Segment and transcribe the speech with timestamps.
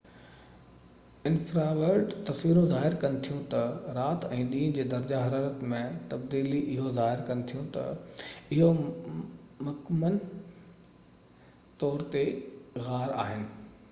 [1.29, 5.83] انفراورڊ تصويرون ظاهر ڪن ٿيون ته رات ۽ ڏينهن جي درجه حرارت ۾
[6.15, 8.73] تبديليون اهو ظاهر ڪن ٿيون ته اهو
[9.71, 10.19] مڪمن
[11.87, 12.27] طور تي
[12.89, 13.47] غار آهن